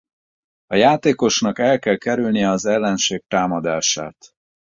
[0.65, 4.35] A játékosnak el kell kerülnie az ellenség támadását.